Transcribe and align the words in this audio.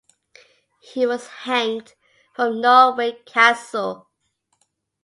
He 0.79 1.05
was 1.05 1.27
hanged 1.27 1.93
from 2.35 2.59
Norwich 2.59 3.23
Castle. 3.27 4.07